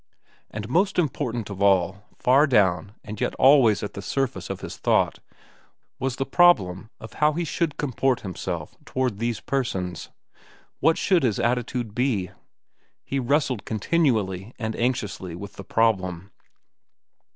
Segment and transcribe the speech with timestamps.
[0.49, 4.77] And most important of all, far down and yet always at the surface of his
[4.77, 5.19] thought,
[5.99, 10.09] was the problem of how he should comport himself toward these persons.
[10.79, 12.31] What should his attitude be?
[13.03, 16.31] He wrestled continually and anxiously with the problem.